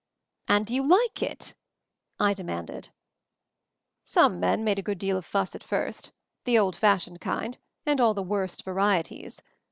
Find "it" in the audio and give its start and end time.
1.21-1.53